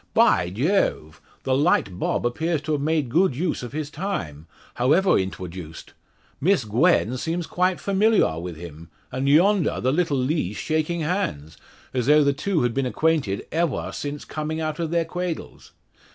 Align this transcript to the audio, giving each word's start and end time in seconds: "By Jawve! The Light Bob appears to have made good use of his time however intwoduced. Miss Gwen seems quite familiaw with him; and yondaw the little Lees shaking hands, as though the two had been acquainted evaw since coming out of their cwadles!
"By 0.15 0.49
Jawve! 0.49 1.21
The 1.43 1.55
Light 1.55 1.99
Bob 1.99 2.25
appears 2.25 2.63
to 2.63 2.71
have 2.71 2.81
made 2.81 3.07
good 3.07 3.35
use 3.35 3.61
of 3.61 3.71
his 3.71 3.91
time 3.91 4.47
however 4.73 5.11
intwoduced. 5.15 5.93
Miss 6.41 6.65
Gwen 6.65 7.17
seems 7.17 7.45
quite 7.45 7.77
familiaw 7.77 8.41
with 8.41 8.55
him; 8.57 8.89
and 9.11 9.27
yondaw 9.29 9.79
the 9.79 9.93
little 9.93 10.17
Lees 10.17 10.57
shaking 10.57 11.01
hands, 11.01 11.55
as 11.93 12.07
though 12.07 12.23
the 12.23 12.33
two 12.33 12.63
had 12.63 12.73
been 12.73 12.87
acquainted 12.87 13.45
evaw 13.51 13.93
since 13.93 14.25
coming 14.25 14.59
out 14.59 14.79
of 14.79 14.89
their 14.89 15.05
cwadles! 15.05 15.69